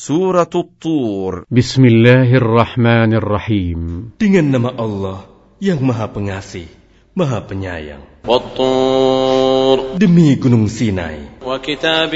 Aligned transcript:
Surat 0.00 0.47
Tur 0.55 1.43
بسم 1.51 1.83
الله 1.83 2.31
الرحمن 2.39 3.11
الرحيم 3.11 4.15
Dengan 4.15 4.47
nama 4.47 4.71
Allah 4.79 5.27
yang 5.59 5.83
Maha 5.83 6.07
Pengasih, 6.07 6.63
Maha 7.11 7.43
Penyayang. 7.43 7.99
والطور 8.23 9.99
Demi 9.99 10.39
Gunung 10.39 10.71
Sinai 10.71 11.43
وكتاب 11.43 12.13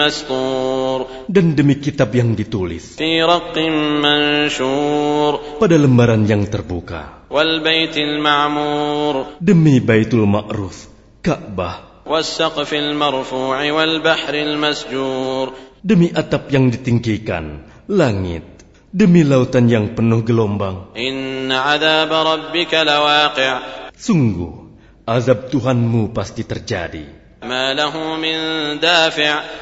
مسطور 0.00 1.28
dan 1.28 1.52
demi 1.52 1.76
kitab 1.76 2.16
yang 2.16 2.32
ditulis 2.32 2.96
في 2.96 3.20
رق 3.20 3.52
منشور 4.00 5.60
pada 5.60 5.76
lembaran 5.76 6.24
yang 6.24 6.48
terbuka. 6.48 7.28
والبيت 7.28 7.92
المعمور 7.92 9.44
Demi 9.44 9.84
Baitul 9.84 10.24
Ma'ruf, 10.24 10.88
Ka'bah, 11.20 12.08
والسقف 12.08 12.72
المرفوع 12.72 13.72
والبحر 13.72 14.34
المسجور 14.34 15.52
demi 15.82 16.10
atap 16.10 16.50
yang 16.50 16.70
ditinggikan, 16.70 17.66
langit, 17.86 18.44
demi 18.90 19.22
lautan 19.22 19.68
yang 19.68 19.94
penuh 19.94 20.24
gelombang. 20.24 20.92
Sungguh, 23.98 24.52
azab 25.06 25.50
Tuhanmu 25.50 26.14
pasti 26.14 26.42
terjadi. 26.46 27.06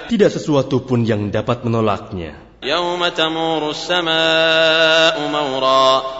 Tidak 0.08 0.30
sesuatu 0.32 0.76
pun 0.88 1.04
yang 1.04 1.28
dapat 1.28 1.60
menolaknya. 1.64 2.46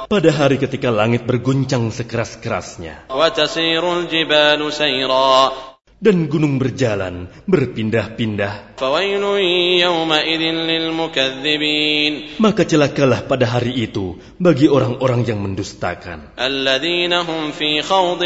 Pada 0.06 0.30
hari 0.30 0.56
ketika 0.60 0.92
langit 0.92 1.27
berguncang 1.27 1.91
sekeras-kerasnya 1.91 3.08
dan 6.02 6.25
gunung 6.25 6.57
berjalan 6.57 7.30
berpindah-pindah, 7.45 8.73
فويل 8.81 9.21
يومئذ 9.85 10.41
للمكذبين 10.41 12.41
maka 12.41 12.66
celakalah 12.66 13.30
pada 13.30 13.45
hari 13.45 13.85
itu 13.85 14.17
bagi 14.41 14.66
orang-orang 14.66 15.21
yang 15.30 15.45
mendustakan. 15.45 16.33
الذين 16.41 17.14
هم 17.14 17.53
في 17.53 17.86
خوض 17.86 18.22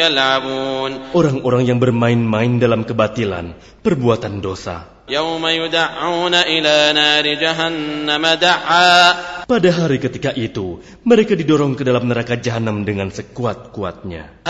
يلعبون 0.00 1.12
Orang-orang 1.12 1.68
yang 1.68 1.76
bermain-main 1.76 2.56
dalam 2.56 2.88
kebatilan, 2.88 3.52
perbuatan 3.84 4.40
dosa. 4.40 4.96
يوم 5.08 5.46
يدعون 5.46 6.34
إلى 6.34 6.92
نار 6.92 7.24
جهنم 7.24 8.26
دعا 8.26 9.14
Pada 9.43 9.69
hari 9.75 9.99
ketika 9.99 10.31
itu, 10.31 10.79
mereka 11.03 11.35
didorong 11.35 11.75
ke 11.75 11.83
dalam 11.83 12.07
neraka 12.07 12.39
jahanam 12.39 12.87
dengan 12.87 13.11
sekuat-kuatnya. 13.11 14.47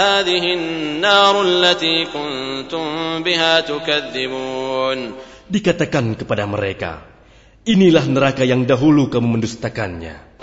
Dikatakan 5.50 6.06
kepada 6.14 6.44
mereka, 6.46 6.92
Inilah 7.64 8.04
neraka 8.12 8.44
yang 8.44 8.68
dahulu 8.68 9.08
kamu 9.08 9.40
mendustakannya. 9.40 10.36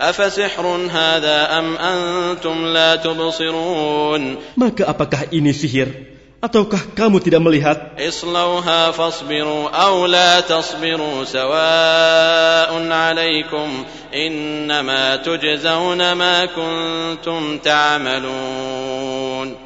Maka 4.57 4.83
apakah 4.89 5.23
ini 5.29 5.53
sihir 5.53 5.89
Ataukah 6.41 6.97
kamu 6.97 7.21
tidak 7.21 7.45
melihat? 7.45 8.01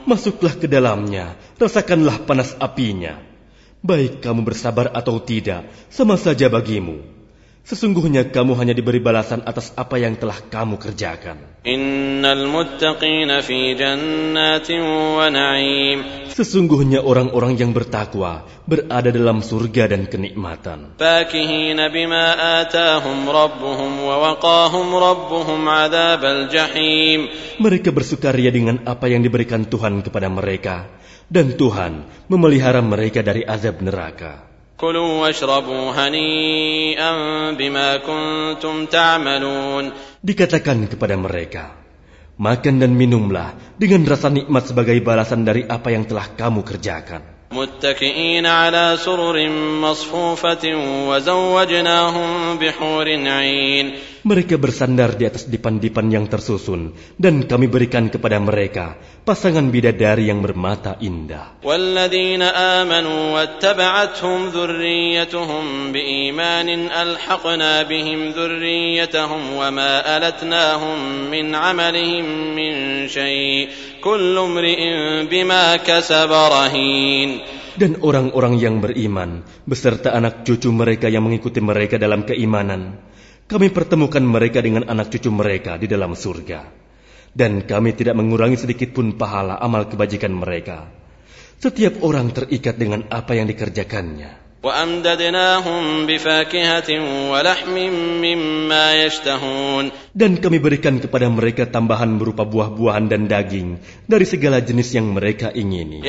Masuklah 0.03 0.55
ke 0.59 0.67
dalamnya, 0.67 1.39
rasakanlah 1.63 2.17
panas 2.27 2.59
apinya. 2.59 3.23
Baik 3.79 4.19
kamu 4.19 4.43
bersabar 4.43 4.91
atau 4.99 5.23
tidak, 5.23 5.71
sama 5.95 6.19
saja 6.19 6.51
bagimu. 6.51 7.15
Sesungguhnya 7.65 8.29
kamu 8.29 8.61
hanya 8.61 8.77
diberi 8.77 9.01
balasan 9.01 9.41
atas 9.47 9.73
apa 9.73 9.97
yang 9.97 10.21
telah 10.21 10.37
kamu 10.37 10.77
kerjakan. 10.77 11.65
Innal 11.65 12.45
muttaqina 12.45 13.41
fi 13.41 13.73
jannatin 13.73 14.85
wa 14.85 15.33
na'im 15.33 16.24
Sesungguhnya 16.34 17.04
orang-orang 17.04 17.60
yang 17.60 17.76
bertakwa 17.76 18.48
berada 18.64 19.12
dalam 19.12 19.44
surga 19.44 19.92
dan 19.92 20.08
kenikmatan. 20.08 20.96
فاكهين 20.96 21.80
بما 21.92 22.26
آتاهم 22.62 23.20
ربهم 23.30 23.92
ووقاهم 24.00 24.88
ربهم 24.96 25.60
عذاب 25.70 26.24
الجحيم 26.26 27.20
Mereka 27.60 27.92
bersukaria 27.92 28.52
dengan 28.56 28.88
apa 28.88 29.12
yang 29.12 29.20
diberikan 29.20 29.68
Tuhan 29.68 30.00
kepada 30.00 30.32
mereka, 30.32 30.88
dan 31.28 31.60
Tuhan 31.60 32.08
memelihara 32.32 32.80
mereka 32.80 33.20
dari 33.20 33.44
azab 33.44 33.84
neraka. 33.84 34.50
كلوا 34.80 35.28
واشربوا 35.28 35.92
هنيئا 35.92 37.12
بما 37.52 37.90
كنتم 37.98 38.86
تعملون 38.86 39.92
Dikatakan 40.24 40.88
kepada 40.88 41.16
mereka, 41.20 41.76
makan 42.40 42.80
dan 42.80 42.96
minumlah 42.96 43.76
dengan 43.76 44.08
rasa 44.08 44.32
nikmat 44.32 44.70
sebagai 44.72 44.96
balasan 45.04 45.44
dari 45.44 45.68
apa 45.68 45.92
yang 45.92 46.08
telah 46.08 46.32
kamu 46.34 46.64
kerjakan. 46.64 47.40
متكئين 47.50 48.46
على 48.46 48.98
سرر 49.02 49.50
مصفوفة 49.82 50.66
وزوجناهم 51.10 52.58
بحور 52.58 53.08
عين 53.10 53.92
mereka 54.25 54.57
bersandar 54.57 55.21
di 55.21 55.29
atas 55.29 55.45
dipan-dipan 55.53 56.09
yang 56.09 56.25
tersusun 56.25 56.97
dan 57.21 57.45
kami 57.45 57.69
berikan 57.69 58.09
kepada 58.09 58.41
mereka 58.41 58.97
pasangan 59.21 59.69
bidadari 59.69 60.33
yang 60.33 60.41
bermata 60.41 60.97
indah. 60.97 61.61
Dan 77.75 77.93
orang-orang 78.01 78.55
yang 78.57 78.81
beriman 78.81 79.31
beserta 79.69 80.17
anak 80.17 80.49
cucu 80.49 80.73
mereka 80.73 81.13
yang 81.13 81.29
mengikuti 81.29 81.61
mereka 81.61 82.01
dalam 82.01 82.25
keimanan 82.25 83.13
kami 83.45 83.69
pertemukan 83.69 84.25
mereka 84.25 84.65
dengan 84.65 84.89
anak 84.89 85.13
cucu 85.13 85.29
mereka 85.29 85.77
di 85.77 85.85
dalam 85.85 86.17
surga. 86.17 86.65
Dan 87.35 87.67
kami 87.67 87.93
tidak 87.99 88.15
mengurangi 88.17 88.57
sedikit 88.57 88.95
pun 88.95 89.19
pahala 89.19 89.59
amal 89.59 89.91
kebajikan 89.91 90.33
mereka. 90.33 90.87
Setiap 91.59 92.01
orang 92.07 92.31
terikat 92.33 92.79
dengan 92.79 93.05
apa 93.11 93.35
yang 93.35 93.51
dikerjakannya. 93.51 94.45
Dan 100.15 100.31
kami 100.41 100.57
berikan 100.57 100.97
kepada 101.05 101.27
mereka 101.29 101.69
tambahan 101.69 102.17
berupa 102.17 102.49
buah-buahan 102.49 103.13
dan 103.13 103.29
daging 103.29 103.77
dari 104.09 104.25
segala 104.25 104.65
jenis 104.65 104.89
yang 104.97 105.13
mereka 105.13 105.53
ingini. 105.53 106.01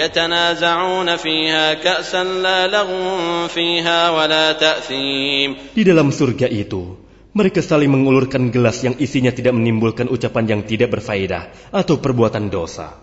Di 5.75 5.83
dalam 5.83 6.07
surga 6.15 6.47
itu, 6.47 7.04
mereka 7.35 7.59
saling 7.59 7.91
mengulurkan 7.91 8.47
gelas 8.47 8.79
yang 8.79 8.95
isinya 8.95 9.27
tidak 9.27 9.51
menimbulkan 9.59 10.07
ucapan 10.07 10.55
yang 10.55 10.61
tidak 10.63 10.95
berfaedah 10.95 11.67
atau 11.67 11.99
perbuatan 11.99 12.47
dosa. 12.47 12.95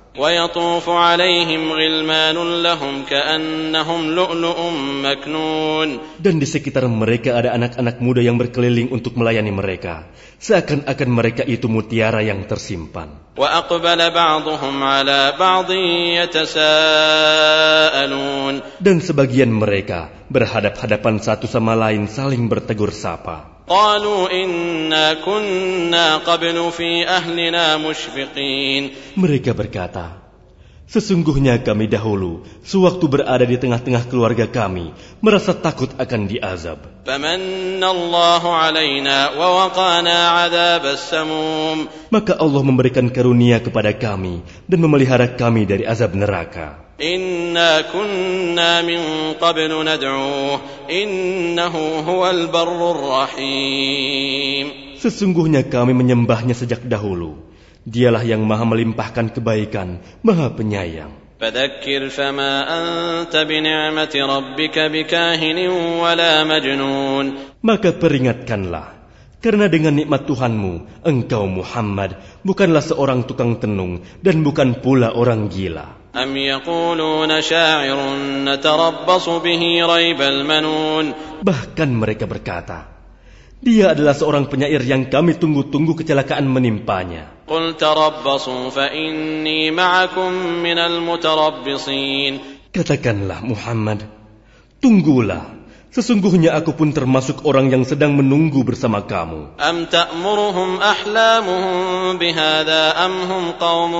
Dan 6.16 6.34
di 6.40 6.46
sekitar 6.48 6.88
mereka 6.88 7.30
ada 7.36 7.52
anak-anak 7.52 7.96
muda 8.00 8.24
yang 8.24 8.40
berkeliling 8.40 8.88
untuk 8.88 9.20
melayani 9.20 9.52
mereka. 9.52 10.08
Seakan-akan 10.40 11.08
mereka 11.12 11.44
itu 11.44 11.68
mutiara 11.68 12.24
yang 12.24 12.48
tersimpan. 12.48 13.36
Dan 18.80 18.96
sebagian 19.04 19.52
mereka 19.52 20.00
berhadap-hadapan 20.32 21.14
satu 21.20 21.44
sama 21.44 21.76
lain 21.76 22.08
saling 22.08 22.48
bertegur 22.48 22.96
sapa. 22.96 23.51
Mereka 29.16 29.50
berkata, 29.56 30.22
Sesungguhnya 30.92 31.56
kami 31.64 31.88
dahulu, 31.88 32.44
sewaktu 32.68 33.08
berada 33.08 33.48
di 33.48 33.56
tengah-tengah 33.56 34.12
keluarga 34.12 34.44
kami, 34.44 34.92
merasa 35.24 35.56
takut 35.56 35.88
akan 35.96 36.28
diazab. 36.28 36.84
Maka 42.12 42.32
Allah 42.36 42.62
memberikan 42.68 43.08
karunia 43.08 43.56
kepada 43.64 43.96
kami 43.96 44.44
dan 44.68 44.78
memelihara 44.84 45.32
kami 45.32 45.64
dari 45.64 45.88
azab 45.88 46.12
neraka. 46.12 46.91
إنا 47.01 47.81
كنا 47.93 48.81
من 48.81 49.01
قبل 49.37 49.71
ندعوه 49.85 50.59
إنه 50.89 51.75
هو 52.09 52.29
البر 52.29 52.81
الرحيم 52.91 54.67
Sesungguhnya 54.97 55.61
kami 55.61 55.93
menyembahnya 55.93 56.57
sejak 56.57 56.81
dahulu. 56.89 57.37
Dialah 57.85 58.25
yang 58.25 58.41
maha 58.49 58.65
melimpahkan 58.65 59.29
kebaikan, 59.29 60.01
maha 60.25 60.49
penyayang. 60.57 61.13
فذكر 61.37 62.09
فما 62.09 62.53
أنت 62.65 63.29
بنعمة 63.29 64.13
ربك 64.17 64.77
بكاهن 64.79 65.59
ولا 66.01 66.33
مجنون 66.43 67.25
Maka 67.61 67.93
peringatkanlah, 67.93 68.97
Karena 69.37 69.69
dengan 69.69 69.93
nikmat 69.93 70.25
Tuhanmu, 70.25 71.05
engkau 71.05 71.45
Muhammad 71.45 72.17
bukanlah 72.41 72.81
seorang 72.81 73.29
tukang 73.29 73.61
tenung 73.61 74.01
dan 74.25 74.41
bukan 74.41 74.81
pula 74.81 75.13
orang 75.13 75.45
gila. 75.45 76.00
أم 76.15 76.37
يقولون 76.37 77.41
شاعر 77.41 77.99
نتربص 78.45 79.25
به 79.29 79.61
ريب 79.85 80.21
المنون 80.21 81.05
Bahkan 81.37 81.89
mereka 81.93 82.25
berkata, 82.25 82.89
dia 83.61 83.93
adalah 83.93 84.17
seorang 84.17 84.49
penyair 84.49 84.81
yang 84.81 85.09
kami 85.09 85.37
tunggu-tunggu 85.37 85.93
kecelakaan 85.97 86.49
menimpanya. 86.49 87.37
قل 87.47 87.77
تربصوا 87.77 88.69
فإني 88.69 89.71
معكم 89.71 90.31
من 90.65 90.77
المتربصين 90.77 92.33
Katakanlah 92.73 93.41
Muhammad, 93.41 94.05
tunggulah. 94.83 95.57
Sesungguhnya 95.87 96.53
aku 96.53 96.77
pun 96.77 96.93
termasuk 96.93 97.41
orang 97.47 97.73
yang 97.73 97.81
sedang 97.81 98.13
menunggu 98.13 98.61
bersama 98.61 99.01
kamu. 99.07 99.57
أم 99.57 99.85
تأمرهم 99.89 100.69
أحلامهم 100.77 102.17
بهذا 102.17 102.81
أم 103.05 103.13
هم 103.21 103.43
قوم 103.57 103.93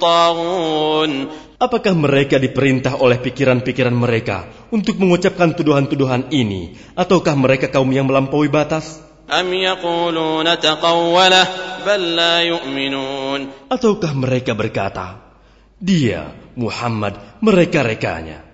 طاغون 0.00 1.12
Apakah 1.58 1.94
mereka 1.94 2.42
diperintah 2.42 2.98
oleh 2.98 3.22
pikiran-pikiran 3.22 3.94
mereka 3.94 4.50
untuk 4.74 4.98
mengucapkan 4.98 5.54
tuduhan-tuduhan 5.54 6.30
ini? 6.34 6.74
Ataukah 6.98 7.38
mereka 7.38 7.70
kaum 7.70 7.88
yang 7.92 8.10
melampaui 8.10 8.50
batas? 8.50 9.12
أم 9.32 9.48
يقولون 9.54 10.58
تقوله 10.60 11.46
بل 11.86 12.00
لا 12.16 12.36
يؤمنون 12.42 13.40
Ataukah 13.72 14.12
mereka 14.12 14.52
berkata, 14.52 15.32
dia, 15.80 16.36
Muhammad, 16.52 17.40
mereka-rekanya? 17.40 18.44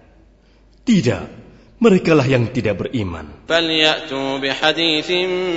Tidak, 0.87 1.25
merekalah 1.83 2.25
yang 2.25 2.47
tidak 2.55 2.87
beriman. 2.87 3.27
فليأتوا 3.49 4.39
بحديث 4.39 5.11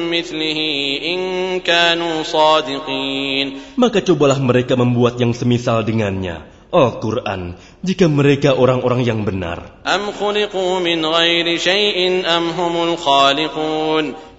مثله 0.09 0.59
إن 1.05 1.19
كانوا 1.61 2.23
صادقين 2.23 3.77
Maka 3.77 4.01
cobalah 4.01 4.39
mereka 4.41 4.73
membuat 4.73 5.21
yang 5.21 5.37
semisal 5.37 5.85
dengannya, 5.85 6.41
Oh 6.74 6.98
Quran, 6.98 7.54
jika 7.78 8.10
mereka 8.10 8.58
orang-orang 8.58 9.06
yang 9.06 9.22
benar. 9.22 9.86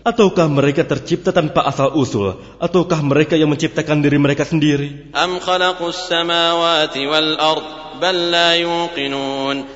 Ataukah 0.08 0.48
mereka 0.48 0.82
tercipta 0.88 1.32
tanpa 1.32 1.68
asal 1.68 1.96
usul? 1.96 2.36
Ataukah 2.60 3.00
mereka 3.00 3.40
yang 3.40 3.52
menciptakan 3.52 4.04
diri 4.04 4.20
mereka 4.20 4.44
sendiri? 4.44 5.12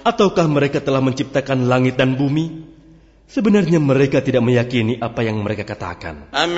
Ataukah 0.04 0.48
mereka 0.48 0.78
telah 0.84 1.02
menciptakan 1.04 1.60
langit 1.72 1.96
dan 1.96 2.20
bumi? 2.20 2.72
Sebenarnya 3.32 3.80
mereka 3.80 4.20
tidak 4.20 4.44
meyakini 4.44 5.00
apa 5.00 5.24
yang 5.24 5.40
mereka 5.40 5.64
katakan. 5.64 6.28
Am. 6.36 6.52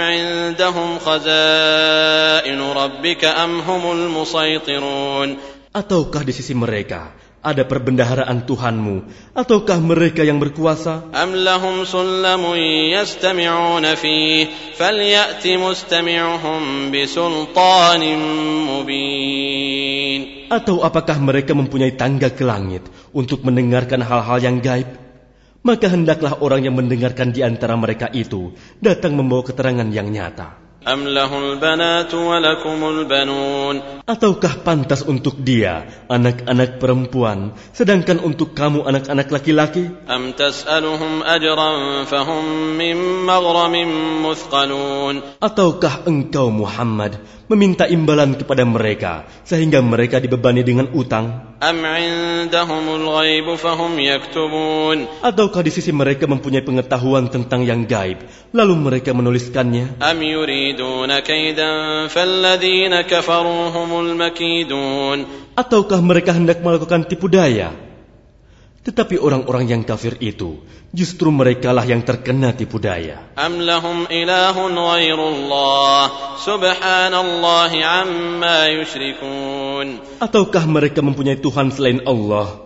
Ataukah 5.74 6.22
di 6.22 6.30
sisi 6.30 6.54
mereka 6.54 7.18
ada 7.42 7.66
perbendaharaan 7.66 8.46
Tuhanmu? 8.46 9.10
Ataukah 9.34 9.82
mereka 9.82 10.22
yang 10.22 10.38
berkuasa? 10.38 11.10
Am 11.10 11.34
sullamun 11.82 12.62
yastami'una 12.94 13.98
fih 13.98 14.54
falyati 14.78 15.58
mustami'uhum 15.58 16.94
mubin. 18.70 20.20
Atau 20.54 20.86
apakah 20.86 21.18
mereka 21.18 21.58
mempunyai 21.58 21.98
tangga 21.98 22.30
ke 22.30 22.46
langit 22.46 22.86
untuk 23.10 23.42
mendengarkan 23.42 24.06
hal-hal 24.06 24.46
yang 24.46 24.62
gaib? 24.62 24.94
Maka 25.66 25.90
hendaklah 25.90 26.38
orang 26.38 26.70
yang 26.70 26.78
mendengarkan 26.78 27.34
di 27.34 27.42
antara 27.42 27.74
mereka 27.74 28.14
itu 28.14 28.54
datang 28.78 29.18
membawa 29.18 29.42
keterangan 29.42 29.90
yang 29.90 30.06
nyata. 30.06 30.63
Am 30.84 31.08
lahul 31.08 31.64
banatu 31.64 32.28
banun. 33.08 34.04
Ataukah 34.04 34.68
pantas 34.68 35.00
untuk 35.08 35.40
dia 35.40 35.88
anak-anak 36.12 36.84
perempuan 36.84 37.56
sedangkan 37.72 38.20
untuk 38.20 38.52
kamu 38.52 38.84
anak-anak 38.84 39.32
laki-laki? 39.32 39.88
Am 40.12 40.36
tas'aluhum 40.36 41.24
ajran 41.24 42.04
fahum 42.04 42.76
min 42.76 43.00
maghramin 43.24 43.88
muthqalun. 44.28 45.24
Ataukah 45.40 46.04
engkau 46.04 46.52
Muhammad 46.52 47.16
meminta 47.54 47.86
imbalan 47.86 48.34
kepada 48.34 48.66
mereka 48.66 49.30
sehingga 49.46 49.80
mereka 49.86 50.18
dibebani 50.18 50.66
dengan 50.66 50.90
utang. 50.98 51.54
Ataukah 55.22 55.62
di 55.62 55.72
sisi 55.72 55.92
mereka 55.94 56.26
mempunyai 56.26 56.66
pengetahuan 56.66 57.30
tentang 57.30 57.62
yang 57.64 57.86
gaib 57.86 58.26
lalu 58.52 58.74
mereka 58.76 59.14
menuliskannya? 59.14 60.02
Ataukah 65.54 66.00
mereka 66.02 66.32
hendak 66.34 66.58
melakukan 66.66 67.06
tipu 67.06 67.30
daya? 67.30 67.93
Tetapi 68.89 69.21
orang-orang 69.21 69.69
yang 69.69 69.83
kafir 69.85 70.17
itu, 70.17 70.65
justru 70.97 71.29
merekalah 71.29 71.85
yang 71.85 72.01
terkena 72.01 72.57
tipu 72.57 72.81
daya. 72.81 73.21
أم 73.37 73.61
لهم 73.61 74.09
إله 74.09 74.57
غير 74.73 75.19
الله 75.19 76.03
سبحان 76.41 77.15
الله 77.15 77.73
عما 77.85 78.59
يشركون 78.81 79.87
Ataukah 80.25 80.65
mereka 80.65 81.05
mempunyai 81.05 81.37
Tuhan 81.37 81.69
selain 81.69 82.01
Allah? 82.09 82.65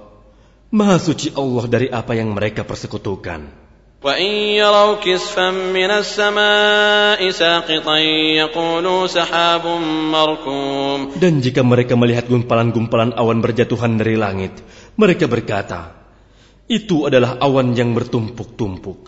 Maha 0.71 1.03
suci 1.03 1.35
Allah 1.35 1.65
dari 1.67 1.91
apa 1.91 2.15
yang 2.15 2.31
mereka 2.31 2.63
persekutukan. 2.63 3.63
وإن 4.03 4.59
يروا 4.59 4.99
كسفا 4.99 5.51
من 5.51 5.91
السماء 5.91 7.31
ساقطا 7.31 7.99
يقولوا 8.43 9.01
سحاب 9.07 9.65
مركوم 10.11 10.99
Dan 11.23 11.39
jika 11.39 11.63
mereka 11.63 11.95
melihat 11.95 12.27
gumpalan-gumpalan 12.27 13.15
awan 13.15 13.39
berjatuhan 13.39 13.99
dari 13.99 14.19
langit, 14.19 14.59
mereka 14.99 15.31
berkata, 15.31 15.95
itu 16.68 17.08
adalah 17.08 17.40
awan 17.40 17.72
yang 17.72 17.96
bertumpuk-tumpuk. 17.96 19.08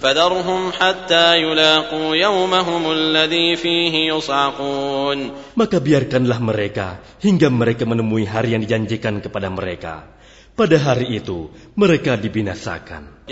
Maka 5.60 5.78
biarkanlah 5.84 6.40
mereka 6.40 6.88
hingga 7.20 7.48
mereka 7.52 7.84
menemui 7.84 8.24
hari 8.24 8.56
yang 8.56 8.64
dijanjikan 8.64 9.20
kepada 9.20 9.52
mereka. 9.52 10.08
Pada 10.56 10.76
hari 10.80 11.20
itu 11.20 11.52
mereka 11.76 12.16
dibinasakan. 12.16 13.28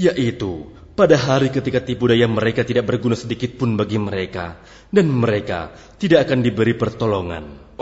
Yaitu 0.00 0.52
pada 1.00 1.16
hari 1.16 1.48
ketika 1.48 1.80
tipu 1.80 2.12
daya 2.12 2.28
mereka 2.28 2.60
tidak 2.60 2.84
berguna 2.84 3.16
sedikit 3.16 3.56
pun 3.56 3.72
bagi 3.72 3.96
mereka 3.96 4.60
dan 4.92 5.08
mereka 5.08 5.72
tidak 5.96 6.28
akan 6.28 6.44
diberi 6.44 6.76
pertolongan. 6.76 7.72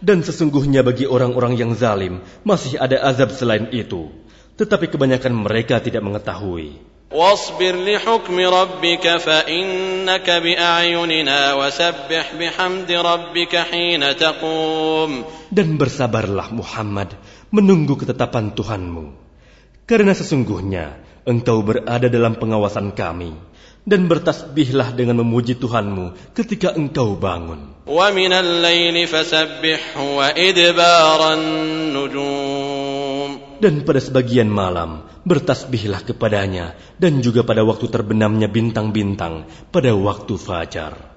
Dan 0.00 0.18
sesungguhnya 0.22 0.80
bagi 0.86 1.04
orang-orang 1.10 1.52
yang 1.58 1.74
zalim 1.74 2.22
masih 2.46 2.78
ada 2.78 3.02
azab 3.10 3.34
selain 3.34 3.66
itu, 3.74 4.14
tetapi 4.54 4.86
kebanyakan 4.94 5.34
mereka 5.34 5.82
tidak 5.82 6.06
mengetahui. 6.06 6.89
واصبر 7.15 7.75
لحكم 7.75 8.37
ربك 8.39 9.05
فإنك 9.17 10.27
بأعيننا 10.29 11.39
وسبح 11.53 12.25
بحمد 12.39 12.91
ربك 12.91 13.53
حين 13.55 14.01
تقوم 14.17 15.11
Dan 15.47 15.77
bersabarlah 15.79 16.51
Muhammad 16.51 17.15
menunggu 17.53 17.95
ketetapan 17.95 18.51
Tuhanmu. 18.51 19.15
Karena 19.87 20.11
sesungguhnya 20.11 20.99
engkau 21.23 21.63
berada 21.63 22.11
dalam 22.11 22.35
pengawasan 22.35 22.91
kami. 22.91 23.31
Dan 23.85 24.09
bertasbihlah 24.09 24.97
dengan 24.97 25.21
memuji 25.21 25.53
Tuhanmu 25.61 26.33
ketika 26.33 26.73
engkau 26.73 27.13
bangun. 27.15 27.85
ومن 27.85 28.33
الليل 28.33 29.07
فسبحه 29.07 30.01
وإدبار 30.01 31.33
النجوم 31.33 32.75
dan 33.60 33.84
pada 33.84 34.00
sebagian 34.00 34.48
malam 34.48 35.04
bertasbihlah 35.28 36.08
kepadanya 36.08 36.80
dan 36.96 37.20
juga 37.20 37.44
pada 37.44 37.60
waktu 37.60 37.92
terbenamnya 37.92 38.48
bintang-bintang 38.48 39.44
pada 39.68 39.92
waktu 39.92 40.34
fajar. 40.40 41.09